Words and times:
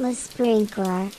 Le 0.00 0.12
sprinkler. 0.12 1.10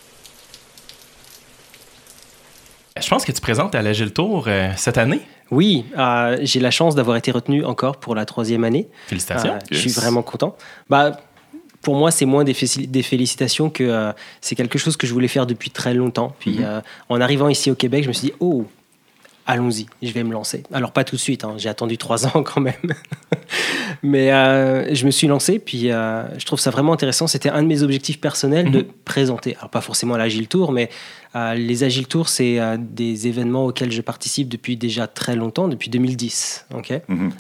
Je 3.02 3.08
pense 3.08 3.26
que 3.26 3.32
tu 3.32 3.42
présentes 3.42 3.76
à 3.76 3.82
l'Agile 3.82 4.12
Tour 4.14 4.46
euh, 4.48 4.72
cette 4.76 4.98
année. 4.98 5.22
Oui, 5.52 5.86
euh, 5.98 6.38
j'ai 6.42 6.60
la 6.60 6.72
chance 6.72 6.96
d'avoir 6.96 7.18
été 7.18 7.32
retenu 7.32 7.66
encore 7.66 7.98
pour 7.98 8.14
la 8.16 8.26
troisième 8.26 8.64
année. 8.64 8.88
Félicitations. 9.08 9.54
Euh, 9.54 9.60
Je 9.72 9.78
suis 9.78 9.92
vraiment 9.92 10.22
content. 10.22 10.56
Bah, 10.90 11.18
pour 11.82 11.96
moi, 11.96 12.12
c'est 12.12 12.26
moins 12.26 12.44
des, 12.44 12.54
félicitations 12.54 13.70
que 13.70 13.84
euh, 13.84 14.12
c'est 14.42 14.56
quelque 14.56 14.78
chose 14.78 14.98
que 14.98 15.08
je 15.08 15.14
voulais 15.14 15.28
faire 15.28 15.46
depuis 15.46 15.70
très 15.70 15.94
longtemps. 15.94 16.36
Puis 16.40 16.58
euh, 16.62 16.82
en 17.08 17.22
arrivant 17.22 17.50
ici 17.50 17.72
au 17.72 17.76
Québec, 17.76 18.04
je 18.04 18.10
me 18.10 18.14
suis 18.14 18.28
dit, 18.30 18.34
oh, 18.40 18.66
allons-y, 19.50 19.88
je 20.04 20.12
vais 20.12 20.24
me 20.24 20.32
lancer. 20.32 20.64
Alors 20.72 20.92
pas 20.92 21.04
tout 21.04 21.16
de 21.16 21.22
suite, 21.22 21.44
hein, 21.44 21.56
j'ai 21.58 21.70
attendu 21.70 21.98
trois 21.98 22.26
ans 22.38 22.44
quand 22.44 22.62
même. 22.62 22.76
Mais 24.04 24.32
euh, 24.32 24.94
je 24.94 25.06
me 25.06 25.12
suis 25.12 25.28
lancé, 25.28 25.58
puis 25.58 25.92
euh, 25.92 26.24
je 26.38 26.46
trouve 26.46 26.60
ça 26.60 26.70
vraiment 26.70 26.94
intéressant. 26.94 27.26
C'était 27.26 27.50
un 27.50 27.64
de 27.64 27.68
mes 27.68 27.82
objectifs 27.82 28.22
personnels 28.22 28.72
de 28.72 28.86
présenter. 29.06 29.56
Alors 29.58 29.70
pas 29.70 29.82
forcément 29.82 30.16
l'Agile 30.18 30.48
Tour, 30.48 30.72
mais 30.72 30.90
euh, 31.36 31.56
les 31.56 31.84
Agile 31.84 32.08
Tours, 32.08 32.30
c'est 32.30 32.60
des 32.78 33.28
événements 33.28 33.66
auxquels 33.66 33.92
je 33.92 34.02
participe 34.02 34.48
depuis 34.50 34.78
déjà 34.78 35.08
très 35.08 35.36
longtemps, 35.36 35.68
depuis 35.68 35.90
2010. 35.90 36.68
ok? 36.76 37.02
Mhm. 37.08 37.32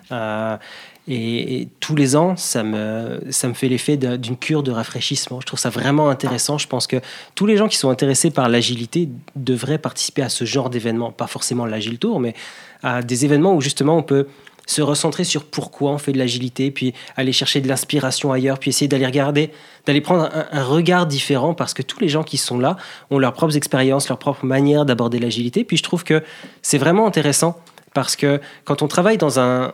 Et, 1.12 1.68
tous 1.80 1.95
les 1.95 2.16
ans, 2.16 2.38
ça 2.38 2.63
me, 2.63 3.20
ça 3.31 3.48
me 3.48 3.54
fait 3.54 3.67
l'effet 3.67 3.98
d'une 3.98 4.38
cure 4.38 4.62
de 4.62 4.72
rafraîchissement. 4.72 5.41
Je 5.41 5.48
trouve 5.48 5.59
ça 5.59 5.72
vraiment 5.72 6.09
intéressant. 6.09 6.59
Je 6.59 6.67
pense 6.67 6.86
que 6.86 6.98
tous 7.34 7.48
les 7.48 7.58
gens 7.58 7.67
qui 7.67 7.77
sont 7.77 7.90
intéressés 7.90 8.30
par 8.30 8.48
l'agilité 8.48 9.09
devraient 9.36 9.80
participer 9.80 10.22
à 10.22 10.30
ce 10.30 10.45
genre 10.45 10.70
d'événements. 10.70 11.12
Pas 11.12 11.26
forcément 11.26 11.66
l'Agile 11.66 11.98
Tour, 11.98 12.20
mais 12.20 12.36
à 12.84 13.02
des 13.02 13.26
événements 13.26 13.55
où 13.55 13.62
justement 13.62 13.98
on 13.98 14.03
peut 14.03 14.27
se 14.67 14.84
recentrer 14.84 15.23
sur 15.23 15.45
pourquoi 15.45 15.90
on 15.90 15.98
fait 15.98 16.12
de 16.12 16.20
l'agilité, 16.20 16.70
puis 16.70 16.94
aller 17.17 17.31
chercher 17.31 17.59
de 17.59 17.67
l'inspiration 17.67 18.31
ailleurs, 18.31 18.59
puis 18.59 18.70
essayer 18.70 18.88
d'aller 18.88 19.08
regarder, 19.08 19.50
d'aller 19.88 20.00
prendre 20.00 20.30
un, 20.31 20.45
un 20.52 20.64
regard 20.64 21.08
différent, 21.08 21.55
parce 21.55 21.73
que 21.73 21.81
tous 21.81 22.00
les 22.00 22.08
gens 22.08 22.22
qui 22.22 22.38
sont 22.38 22.59
là 22.59 22.78
ont 23.09 23.17
leurs 23.17 23.34
propres 23.34 23.58
expériences, 23.58 24.09
leur 24.09 24.20
propre 24.20 24.45
manière 24.45 24.86
d'aborder 24.86 25.17
l'agilité. 25.17 25.64
Puis 25.64 25.78
je 25.78 25.81
trouve 25.81 26.03
que 26.03 26.23
c'est 26.61 26.78
vraiment 26.78 27.08
intéressant, 27.08 27.59
parce 27.95 28.16
que 28.16 28.39
quand 28.64 28.83
on 28.83 28.88
travaille 28.88 29.17
dans 29.17 29.39
un... 29.39 29.73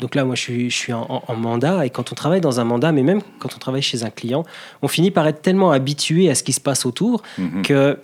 Donc 0.00 0.14
là, 0.16 0.24
moi, 0.24 0.34
je 0.34 0.40
suis, 0.40 0.70
je 0.70 0.76
suis 0.76 0.92
en, 0.92 1.22
mandat, 1.36 1.86
et 1.86 1.90
quand 1.90 2.10
on 2.10 2.14
travaille 2.16 2.40
dans 2.40 2.58
un 2.58 2.64
mandat, 2.64 2.90
mais 2.92 3.02
même 3.02 3.20
quand 3.38 3.54
on 3.54 3.58
travaille 3.58 3.82
chez 3.82 4.02
un 4.02 4.10
client, 4.10 4.44
on 4.82 4.88
finit 4.88 5.10
par 5.12 5.26
être 5.28 5.40
tellement 5.40 5.70
habitué 5.70 6.28
à 6.30 6.34
ce 6.34 6.42
qui 6.42 6.52
se 6.52 6.60
passe 6.60 6.84
autour 6.84 7.22
Mhm. 7.38 7.62
que 7.62 7.98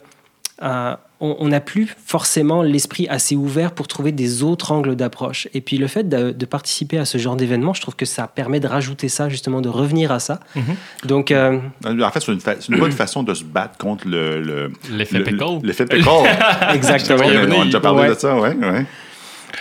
euh, 0.63 0.95
on 1.23 1.49
n'a 1.49 1.61
plus 1.61 1.95
forcément 2.07 2.63
l'esprit 2.63 3.07
assez 3.09 3.37
ouvert 3.37 3.73
pour 3.73 3.89
trouver 3.89 4.11
des 4.11 4.43
autres 4.43 4.73
angles 4.73 4.97
d'approche. 4.97 5.49
Et 5.53 5.61
puis 5.61 5.77
le 5.77 5.87
fait 5.87 6.09
de, 6.09 6.31
de 6.31 6.47
participer 6.47 6.97
à 6.99 7.05
ce 7.05 7.19
genre 7.19 7.37
d'événement, 7.37 7.75
je 7.75 7.81
trouve 7.83 7.95
que 7.95 8.07
ça 8.07 8.27
permet 8.27 8.59
de 8.59 8.67
rajouter 8.67 9.09
ça, 9.11 9.29
justement, 9.29 9.61
de 9.61 9.69
revenir 9.69 10.13
à 10.13 10.19
ça. 10.19 10.41
Mhm. 10.57 10.63
Donc, 11.05 11.31
euh, 11.31 11.59
En 11.85 12.11
fait, 12.11 12.21
c'est 12.21 12.33
une, 12.33 12.41
fa- 12.41 12.55
une 12.71 12.79
bonne 12.79 12.93
façon 12.93 13.23
de 13.23 13.35
se 13.35 13.45
battre 13.45 13.77
contre 13.77 14.09
le. 14.09 14.41
le 14.41 14.73
L'effet 14.93 15.19
le- 15.19 15.25
pickle. 15.25 15.59
L'effet 15.63 15.85
pickle. 15.85 16.09
exactement. 16.75 17.25
on, 17.25 17.29
a, 17.53 17.57
on 17.57 17.61
a 17.63 17.65
déjà 17.67 17.81
parlé 17.81 18.01
Ouais. 18.01 18.09
de 18.09 18.15
ça, 18.15 18.35
ouais. 18.39 18.55
ouais. 18.55 18.87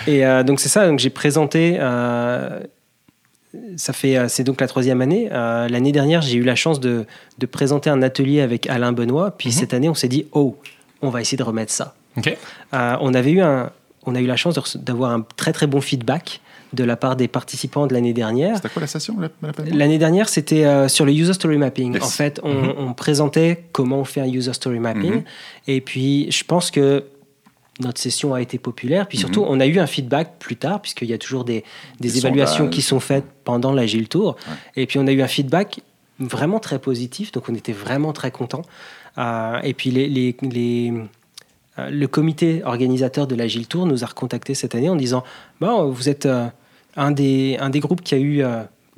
Et 0.08 0.25
euh, 0.25 0.44
donc 0.44 0.59
c'est 0.59 0.69
ça, 0.69 0.88
donc 0.88 1.00
j'ai 1.00 1.09
présenté. 1.09 1.78
euh, 1.80 2.59
ça 3.78 3.94
fait, 3.94 4.16
euh, 4.16 4.28
c'est 4.28 4.44
donc 4.44 4.61
la 4.61 4.67
troisième 4.67 5.02
année. 5.02 5.28
Euh, 5.31 5.67
L'année 5.67 5.92
dernière, 5.92 6.22
j'ai 6.22 6.38
eu 6.38 6.44
la 6.44 6.55
chance 6.55 6.80
de, 6.80 7.05
de 7.39 7.45
présenter 7.47 7.89
un 7.89 8.02
atelier 8.03 8.42
avec 8.42 8.70
Alain 8.70 8.92
Benoît. 8.92 9.31
Puis 9.38 9.52
cette 9.52 9.73
année, 9.73 9.89
on 9.89 9.95
s'est 9.95 10.08
dit, 10.08 10.27
oh, 10.33 10.55
on 11.02 11.09
va 11.09 11.20
essayer 11.22 11.38
de 11.38 11.44
remettre 11.44 11.72
ça. 11.72 11.95
OK. 12.17 12.38
Euh, 12.73 12.95
on 13.02 13.14
avait 13.14 13.31
eu 13.31 13.42
un, 13.42 13.72
on 14.05 14.14
a 14.14 14.20
eu 14.20 14.27
la 14.27 14.36
chance 14.36 14.53
de 14.53 14.80
d'avoir 14.80 15.11
un 15.11 15.25
très 15.36 15.52
très 15.52 15.66
bon 15.66 15.81
feedback 15.81 16.42
de 16.73 16.83
la 16.83 16.95
part 16.95 17.16
des 17.16 17.27
participants 17.27 17.88
de 17.88 17.95
l'année 17.95 18.14
dernière. 18.14 18.58
C'était 18.58 18.70
quoi 18.70 18.83
la 18.83 18.88
rappelle-moi? 19.42 19.75
L'année 19.75 19.97
dernière, 19.97 20.30
c'était 20.30 20.66
euh, 20.66 20.88
sur 20.88 21.03
le 21.05 21.11
user 21.11 21.33
story 21.33 21.58
mapping. 21.58 21.95
Yes. 21.95 22.03
En 22.03 22.09
fait, 22.09 22.39
on, 22.44 22.75
on 22.77 22.94
présentait 22.94 23.64
comment 23.72 23.97
on 24.02 24.05
fait 24.05 24.22
un 24.22 24.27
user 24.27 24.53
story 24.53 24.77
mapping. 24.77 25.23
Et 25.66 25.81
puis, 25.81 26.31
je 26.31 26.44
pense 26.44 26.70
que 26.70 27.05
notre 27.80 27.99
session 28.02 28.33
a 28.33 28.41
été 28.41 28.58
populaire. 28.58 29.08
Puis 29.08 29.17
surtout, 29.17 29.45
on 29.47 29.59
a 29.59 29.66
eu 29.66 29.80
un 29.80 29.88
feedback 29.88 30.37
plus 30.39 30.55
tard, 30.58 30.81
puisqu'il 30.81 31.08
y 31.09 31.14
a 31.14 31.17
toujours 31.17 31.45
des, 31.45 31.64
évaluations 32.02 32.58
sondages. 32.58 32.73
qui 32.76 32.81
sont 32.81 32.99
faites 32.99 33.26
pendant 33.43 33.71
l'Agile 33.71 34.08
Tour. 34.09 34.36
Et 34.76 34.86
puis, 34.86 34.99
on 34.99 35.08
a 35.08 35.11
eu 35.11 35.21
un 35.21 35.27
feedback 35.27 35.80
vraiment 36.20 36.59
très 36.59 36.80
positif. 36.80 37.31
Donc, 37.31 37.48
on 37.49 37.55
était 37.55 37.71
vraiment 37.71 38.11
très 38.14 38.31
contents. 38.31 38.64
Euh, 39.17 39.59
et 39.64 39.73
puis, 39.73 39.92
les, 39.92 40.08
les- 40.08 40.36
les- 40.42 40.93
euh, 41.80 41.89
le 41.89 42.08
comité 42.08 42.61
organisateur 42.65 43.27
de 43.27 43.36
l'Agile 43.36 43.67
Tour 43.67 43.86
nous 43.86 44.04
a 44.04 44.08
recontactés 44.08 44.55
cette 44.55 44.75
année 44.75 44.89
en 44.89 44.95
disant 44.98 45.23
bon, 45.61 45.89
Vous 45.89 46.09
êtes 46.09 46.25
euh, 46.25 46.48
un, 46.98 47.11
des, 47.11 47.55
un 47.61 47.70
des 47.70 47.80
groupes 47.80 48.02
qui 48.02 48.15
a 48.15 48.17
eu 48.20 48.43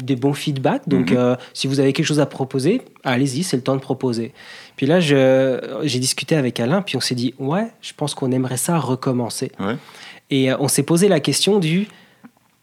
des 0.03 0.15
bons 0.15 0.33
feedbacks, 0.33 0.87
donc 0.87 1.11
Mhm. 1.11 1.17
euh, 1.17 1.35
si 1.53 1.67
vous 1.67 1.79
avez 1.79 1.93
quelque 1.93 2.05
chose 2.05 2.19
à 2.19 2.25
proposer, 2.25 2.81
allez-y, 3.03 3.43
c'est 3.43 3.57
le 3.57 3.63
temps 3.63 3.75
de 3.75 3.81
proposer. 3.81 4.33
Puis 4.75 4.85
là, 4.85 4.99
j'ai 4.99 5.99
discuté 5.99 6.35
avec 6.35 6.59
Alain, 6.59 6.81
puis 6.81 6.97
on 6.97 7.01
s'est 7.01 7.15
dit 7.15 7.33
Ouais, 7.39 7.67
je 7.81 7.91
pense 7.95 8.13
qu'on 8.15 8.31
aimerait 8.31 8.57
ça 8.57 8.77
recommencer. 8.79 9.51
Ouais. 9.59 9.75
Et 10.29 10.51
euh, 10.51 10.55
on 10.59 10.67
s'est 10.67 10.83
posé 10.83 11.07
la 11.07 11.19
question 11.19 11.59
du 11.59 11.87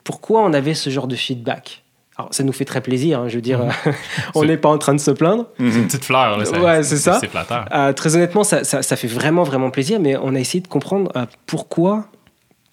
pourquoi 0.05 0.43
on 0.43 0.53
avait 0.53 0.75
ce 0.75 0.91
genre 0.91 1.07
de 1.07 1.17
feedback. 1.17 1.85
Alors, 2.17 2.35
ça 2.35 2.43
nous 2.43 2.53
fait 2.53 2.65
très 2.65 2.81
plaisir, 2.81 3.21
hein, 3.21 3.29
je 3.29 3.37
veux 3.37 3.41
dire, 3.43 3.61
on 4.35 4.45
n'est 4.45 4.57
pas 4.57 4.69
en 4.71 4.79
train 4.79 4.95
de 4.95 4.99
se 5.01 5.13
plaindre. 5.13 5.47
C'est 5.59 5.65
une 5.67 5.87
petite 5.87 6.05
fleur. 6.05 6.37
Là, 6.37 6.45
ça- 6.45 6.61
Ouais, 6.61 6.83
c'est 6.83 6.97
ça. 6.97 7.19
C'est 7.21 7.29
flatteur. 7.29 7.67
Euh, 7.73 7.93
très 7.93 8.17
honnêtement, 8.17 8.43
ça, 8.43 8.65
ça- 8.65 8.83
ça 8.83 8.97
fait 8.97 9.07
vraiment, 9.07 9.45
vraiment 9.45 9.71
plaisir, 9.71 10.01
mais 10.01 10.17
on 10.17 10.35
a 10.35 10.41
essayé 10.41 10.61
de 10.61 10.67
comprendre 10.67 11.13
euh, 11.15 11.27
pourquoi, 11.47 12.07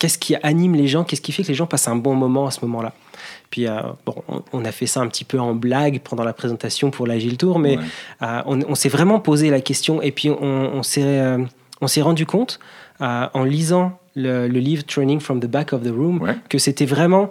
qu'est-ce 0.06 0.20
qui 0.20 0.36
anime 0.44 0.76
les 0.76 0.88
gens, 0.88 1.04
qu'est-ce 1.04 1.22
qui 1.22 1.32
fait 1.32 1.42
que 1.42 1.48
les 1.48 1.56
gens 1.56 1.66
passent 1.66 1.88
un 1.88 1.96
bon 1.96 2.14
moment 2.14 2.46
à 2.46 2.52
ce 2.52 2.60
moment-là. 2.66 2.94
Puis, 3.50 3.68
euh, 3.68 3.80
bon, 4.06 4.16
on, 4.28 4.42
on 4.54 4.64
a 4.66 4.72
fait 4.72 4.86
ça 4.86 5.00
un 5.02 5.08
petit 5.08 5.24
peu 5.24 5.40
en 5.40 5.56
blague 5.56 6.00
pendant 6.04 6.24
la 6.24 6.34
présentation 6.34 6.92
pour 6.92 7.08
l'Agile 7.08 7.38
Tour, 7.38 7.58
mais 7.58 7.78
Ouais. 7.78 7.84
euh, 8.22 8.42
on, 8.46 8.60
on 8.68 8.76
s'est 8.76 8.90
vraiment 8.90 9.20
posé 9.20 9.50
la 9.50 9.62
question 9.62 10.02
et 10.02 10.12
puis 10.12 10.30
on, 10.30 10.36
on 10.42 10.84
s'est 10.84 11.02
euh, 11.04 11.40
on 11.82 11.88
s'est 11.88 12.02
rendu 12.04 12.26
compte, 12.26 12.60
en 13.00 13.44
lisant 13.44 13.98
le, 14.16 14.48
le 14.48 14.60
livre 14.60 14.84
Training 14.86 15.20
from 15.20 15.40
the 15.42 15.48
Back 15.48 15.74
of 15.74 15.82
the 15.84 15.90
Room, 15.92 16.22
Ouais. 16.22 16.36
que 16.50 16.58
c'était 16.58 16.86
vraiment 16.86 17.28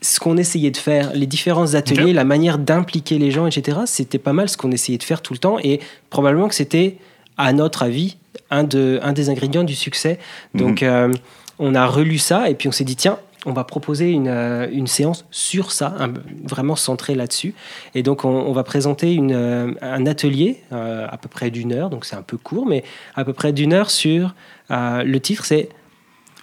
ce 0.00 0.18
qu'on 0.20 0.36
essayait 0.38 0.70
de 0.70 0.76
faire, 0.78 1.12
les 1.12 1.26
différents 1.26 1.74
ateliers, 1.74 2.12
la 2.14 2.24
manière 2.24 2.56
d'impliquer 2.58 3.18
les 3.18 3.30
gens, 3.30 3.46
etc. 3.46 3.80
C'était 3.84 4.18
pas 4.18 4.32
mal 4.32 4.48
ce 4.48 4.56
qu'on 4.56 4.70
essayait 4.70 4.96
de 4.96 5.02
faire 5.02 5.20
tout 5.20 5.34
le 5.34 5.38
temps 5.38 5.58
et 5.62 5.80
probablement 6.08 6.48
que 6.48 6.54
c'était, 6.54 6.96
à 7.36 7.52
notre 7.52 7.82
avis, 7.82 8.16
un, 8.50 8.64
de, 8.64 8.98
un 9.02 9.12
des 9.12 9.28
ingrédients 9.28 9.64
du 9.64 9.74
succès. 9.74 10.18
Donc, 10.54 10.82
euh, 10.82 11.12
on 11.60 11.74
a 11.76 11.86
relu 11.86 12.18
ça 12.18 12.50
et 12.50 12.54
puis 12.54 12.66
on 12.68 12.72
s'est 12.72 12.82
dit, 12.84 12.96
tiens, 12.96 13.18
on 13.46 13.52
va 13.52 13.64
proposer 13.64 14.10
une, 14.10 14.28
euh, 14.28 14.66
une 14.70 14.86
séance 14.86 15.24
sur 15.30 15.72
ça, 15.72 15.94
un- 15.98 16.12
vraiment 16.44 16.76
centrée 16.76 17.14
là-dessus. 17.14 17.54
Et 17.94 18.02
donc, 18.02 18.24
on, 18.26 18.28
on 18.28 18.52
va 18.52 18.64
présenter 18.64 19.14
une, 19.14 19.32
euh, 19.32 19.72
un 19.80 20.04
atelier 20.06 20.60
euh, 20.72 21.06
à 21.08 21.16
peu 21.16 21.28
près 21.28 21.50
d'une 21.50 21.72
heure, 21.72 21.88
donc 21.88 22.04
c'est 22.04 22.16
un 22.16 22.22
peu 22.22 22.36
court, 22.36 22.66
mais 22.66 22.82
à 23.14 23.24
peu 23.24 23.32
près 23.32 23.52
d'une 23.52 23.72
heure 23.72 23.90
sur. 23.90 24.34
le 24.68 25.18
titre, 25.18 25.44
c'est 25.44 25.68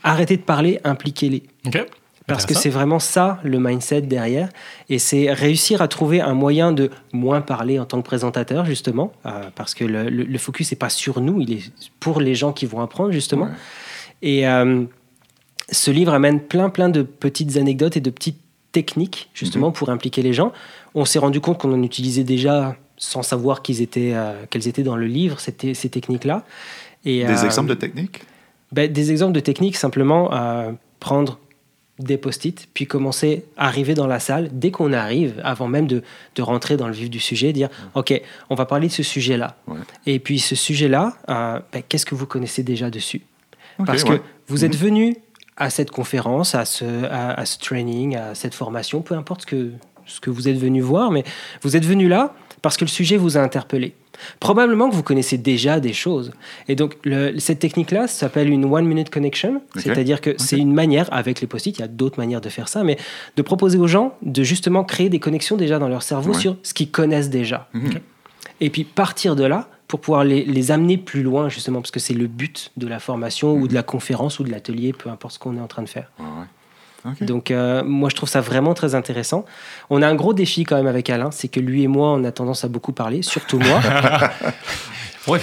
Arrêtez 0.03 0.37
de 0.37 0.41
parler, 0.43 0.79
impliquez-les. 0.83 1.43
Parce 2.27 2.45
que 2.45 2.53
c'est 2.61 2.69
vraiment 2.69 2.99
ça 2.99 3.39
le 3.43 3.57
mindset 3.59 4.01
derrière. 4.01 4.49
Et 4.89 4.99
c'est 4.99 5.31
réussir 5.31 5.81
à 5.81 5.87
trouver 5.87 6.19
un 6.21 6.33
moyen 6.33 6.71
de 6.71 6.89
moins 7.13 7.41
parler 7.41 7.79
en 7.79 7.85
tant 7.85 8.01
que 8.01 8.05
présentateur, 8.05 8.65
justement. 8.65 9.11
parce 9.55 9.73
que 9.73 9.83
le, 9.85 10.09
le- 10.09 10.23
le 10.23 10.37
focus 10.37 10.71
n'est 10.71 10.77
pas 10.77 10.89
sur 10.89 11.21
nous, 11.21 11.41
il 11.41 11.53
est 11.53 11.71
pour 11.99 12.21
les 12.21 12.35
gens 12.35 12.53
qui 12.53 12.65
vont 12.65 12.81
apprendre, 12.81 13.11
justement. 13.11 13.45
Ouais. 13.45 13.51
Et 14.23 14.45
ce 15.71 15.91
livre 15.91 16.13
amène 16.13 16.39
plein, 16.39 16.69
plein 16.69 16.89
de 16.89 17.01
petites 17.01 17.57
anecdotes 17.57 17.97
et 17.97 18.01
de 18.01 18.09
petites 18.09 18.39
techniques, 18.71 19.29
justement, 19.33 19.71
pour 19.71 19.89
impliquer 19.89 20.21
les 20.21 20.33
gens. 20.33 20.51
On 20.95 21.05
s'est 21.05 21.19
rendu 21.19 21.39
compte 21.41 21.57
qu'on 21.57 21.73
en 21.73 21.81
utilisait 21.83 22.23
déjà 22.23 22.75
sans 22.97 23.21
savoir 23.23 23.61
qu'ils 23.61 23.81
étaient, 23.81 24.11
euh, 24.13 24.33
qu'elles 24.49 24.67
étaient 24.67 24.83
dans 24.83 24.95
le 24.95 25.05
livre, 25.07 25.39
ces, 25.39 25.51
te- 25.53 25.73
ces 25.73 25.89
techniques-là. 25.89 26.43
Et, 27.05 27.23
Des 27.25 27.41
euh, 27.41 27.45
exemples 27.45 27.69
de 27.69 27.75
techniques? 27.75 28.21
ben, 28.71 28.91
Des 28.91 29.11
exemples 29.11 29.33
de 29.33 29.39
techniques, 29.39 29.75
simplement 29.77 30.33
euh, 30.33 30.71
prendre 30.99 31.39
des 31.99 32.17
post-it, 32.17 32.67
puis 32.75 32.85
commencer 32.85 33.43
à 33.57 33.67
arriver 33.67 33.95
dans 33.95 34.05
la 34.07 34.19
salle 34.19 34.49
dès 34.51 34.69
qu'on 34.69 34.93
arrive, 34.93 35.41
avant 35.43 35.67
même 35.67 35.87
de, 35.87 36.03
de 36.35 36.41
rentrer 36.43 36.77
dans 36.77 36.87
le 36.87 36.93
vif 36.93 37.09
du 37.09 37.19
sujet, 37.19 37.53
dire 37.53 37.69
OK, 37.95 38.19
on 38.51 38.55
va 38.55 38.65
parler 38.65 38.87
de 38.87 38.93
ce 38.93 39.01
sujet-là. 39.03 39.57
Ouais. 39.67 39.77
Et 40.05 40.19
puis 40.19 40.37
ce 40.39 40.55
sujet-là, 40.55 41.17
ben, 41.27 41.61
qu'est-ce 41.89 42.05
que 42.05 42.13
vous 42.13 42.27
connaissez 42.27 42.61
déjà 42.61 42.91
dessus? 42.91 43.21
Parce 43.85 44.03
ouais. 44.03 44.19
que 44.19 44.23
vous 44.47 44.63
êtes 44.65 44.75
venu 44.75 45.17
à 45.57 45.69
cette 45.69 45.91
conférence, 45.91 46.55
à 46.55 46.65
ce, 46.65 47.05
à, 47.05 47.31
à 47.31 47.45
ce 47.45 47.57
training, 47.57 48.15
à 48.15 48.35
cette 48.35 48.53
formation, 48.53 49.01
peu 49.01 49.15
importe 49.15 49.41
ce 49.41 49.45
que, 49.47 49.71
ce 50.05 50.19
que 50.19 50.29
vous 50.29 50.47
êtes 50.47 50.57
venu 50.57 50.81
voir, 50.81 51.11
mais 51.11 51.23
vous 51.63 51.75
êtes 51.75 51.85
venu 51.85 52.07
là 52.07 52.33
parce 52.61 52.77
que 52.77 52.85
le 52.85 52.89
sujet 52.89 53.17
vous 53.17 53.37
a 53.37 53.41
interpellé. 53.41 53.93
Probablement 54.39 54.89
que 54.89 54.95
vous 54.95 55.03
connaissez 55.03 55.37
déjà 55.37 55.79
des 55.79 55.93
choses. 55.93 56.31
Et 56.67 56.75
donc, 56.75 56.97
le- 57.03 57.37
cette 57.37 57.59
technique-là 57.59 58.07
s'appelle 58.07 58.49
une 58.49 58.65
one-minute 58.65 59.11
connection. 59.11 59.61
C'est-à-dire 59.75 60.21
que 60.21 60.33
c'est 60.37 60.57
une 60.57 60.73
manière, 60.73 61.07
avec 61.13 61.39
les 61.39 61.45
post-it, 61.45 61.77
il 61.77 61.81
y 61.81 61.83
a 61.83 61.87
d'autres 61.87 62.17
manières 62.19 62.41
de 62.41 62.49
faire 62.49 62.67
ça, 62.67 62.83
mais 62.83 62.97
de 63.35 63.41
proposer 63.43 63.77
aux 63.77 63.85
gens 63.87 64.15
de 64.23 64.41
justement 64.43 64.83
créer 64.83 65.09
des 65.09 65.19
connexions 65.19 65.55
déjà 65.55 65.77
dans 65.77 65.87
leur 65.87 66.01
cerveau 66.01 66.33
Ouais. 66.33 66.39
sur 66.39 66.55
ce 66.63 66.73
qu'ils 66.73 66.89
connaissent 66.89 67.29
déjà. 67.29 67.69
Mhm. 67.73 67.99
Et 68.59 68.71
puis 68.71 68.83
partir 68.85 69.35
de 69.35 69.43
là 69.43 69.69
pour 69.87 69.99
pouvoir 70.01 70.23
les, 70.23 70.43
les 70.43 70.71
amener 70.71 70.97
plus 70.97 71.23
loin, 71.23 71.49
justement, 71.49 71.81
parce 71.81 71.91
que 71.91 71.99
c'est 71.99 72.13
le 72.13 72.27
but 72.27 72.71
de 72.77 72.87
la 72.87 72.99
formation 72.99 73.53
ou 73.53 73.67
de 73.67 73.73
la 73.73 73.83
conférence 73.83 74.39
ou 74.39 74.43
de 74.43 74.51
l'atelier, 74.51 74.93
peu 74.93 75.09
importe 75.09 75.35
ce 75.35 75.39
qu'on 75.39 75.55
est 75.57 75.61
en 75.61 75.67
train 75.67 75.81
de 75.83 75.89
faire. 75.89 76.07
Ouais, 76.19 76.25
ouais. 76.25 77.11
Ok. 77.11 77.23
Donc, 77.23 77.51
euh, 77.51 77.83
moi, 77.85 78.09
je 78.09 78.15
trouve 78.15 78.27
ça 78.27 78.41
vraiment 78.41 78.73
très 78.73 78.95
intéressant. 78.95 79.45
On 79.89 80.01
a 80.01 80.07
un 80.07 80.15
gros 80.15 80.33
défi 80.33 80.65
quand 80.65 80.75
même 80.75 80.87
avec 80.87 81.09
Alain, 81.09 81.31
c'est 81.31 81.47
que 81.47 81.59
lui 81.61 81.83
et 81.83 81.87
moi, 81.87 82.09
on 82.09 82.23
a 82.25 82.31
tendance 82.31 82.65
à 82.65 82.67
beaucoup 82.67 82.91
parler, 82.91 83.21
surtout 83.21 83.59
moi. 83.59 83.79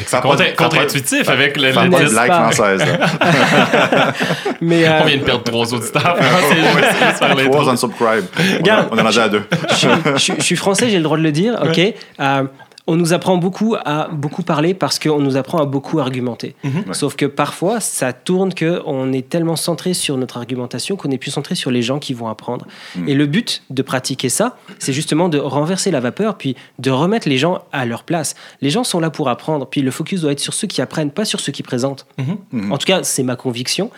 Ça 0.06 0.22
c'est 0.38 0.56
contre-intuitif 0.56 1.28
avec 1.28 1.58
le, 1.58 1.68
le 1.68 2.08
blague 2.10 2.32
française. 2.32 2.80
là. 2.80 4.12
Mais 4.62 4.86
euh, 4.88 5.00
On 5.02 5.04
vient 5.04 5.18
de 5.18 5.22
perdre 5.24 5.44
trois 5.44 5.74
auditeurs. 5.74 6.16
Trois 7.50 7.68
unsubscribe. 7.68 8.24
On, 8.66 8.70
on 8.92 8.98
en 8.98 9.04
a 9.04 9.04
déjà 9.04 9.24
à 9.24 9.28
deux. 9.28 9.42
je 10.16 10.40
suis 10.42 10.56
français, 10.56 10.88
j'ai 10.88 10.96
le 10.96 11.02
droit 11.02 11.18
de 11.18 11.22
le 11.22 11.32
dire, 11.32 11.60
ok? 11.62 11.78
Euh, 12.20 12.44
on 12.86 12.96
nous 12.96 13.14
apprend 13.14 13.38
beaucoup 13.38 13.76
à 13.84 14.08
beaucoup 14.08 14.42
parler 14.42 14.74
parce 14.74 14.98
qu'on 14.98 15.18
nous 15.18 15.36
apprend 15.36 15.58
à 15.58 15.64
beaucoup 15.64 16.00
argumenter. 16.00 16.54
Mhm. 16.64 16.92
Sauf 16.92 17.16
que 17.16 17.24
parfois, 17.24 17.80
ça 17.80 18.12
tourne 18.12 18.52
que 18.52 18.82
on 18.84 19.12
est 19.12 19.28
tellement 19.28 19.56
centré 19.56 19.94
sur 19.94 20.18
notre 20.18 20.36
argumentation 20.36 20.96
qu'on 20.96 21.10
est 21.10 21.18
plus 21.18 21.30
centré 21.30 21.54
sur 21.54 21.70
les 21.70 21.80
gens 21.80 21.98
qui 21.98 22.12
vont 22.12 22.28
apprendre. 22.28 22.66
Mhm. 22.96 23.08
Et 23.08 23.14
le 23.14 23.26
but 23.26 23.62
de 23.70 23.82
pratiquer 23.82 24.28
ça, 24.28 24.58
c'est 24.78 24.92
justement 24.92 25.28
de 25.28 25.38
renverser 25.38 25.90
la 25.90 26.00
vapeur, 26.00 26.36
puis 26.36 26.56
de 26.78 26.90
remettre 26.90 27.28
les 27.28 27.38
gens 27.38 27.62
à 27.72 27.86
leur 27.86 28.04
place. 28.04 28.34
Les 28.60 28.70
gens 28.70 28.84
sont 28.84 29.00
là 29.00 29.10
pour 29.10 29.28
apprendre, 29.28 29.66
puis 29.66 29.80
le 29.80 29.90
focus 29.90 30.20
doit 30.20 30.32
être 30.32 30.40
sur 30.40 30.52
ceux 30.52 30.66
qui 30.66 30.82
apprennent, 30.82 31.10
pas 31.10 31.24
sur 31.24 31.40
ceux 31.40 31.52
qui 31.52 31.62
présentent. 31.62 32.06
Mhm. 32.52 32.72
En 32.72 32.76
tout 32.76 32.86
cas, 32.86 33.02
c'est 33.02 33.22
ma 33.22 33.36
conviction. 33.36 33.90